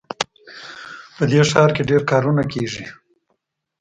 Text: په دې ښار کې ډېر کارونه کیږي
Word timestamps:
په 1.15 1.23
دې 1.31 1.41
ښار 1.49 1.69
کې 1.75 1.83
ډېر 1.89 2.01
کارونه 2.11 2.43
کیږي 2.51 2.85